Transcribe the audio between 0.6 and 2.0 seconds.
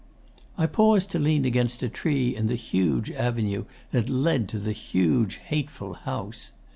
paused to lean against a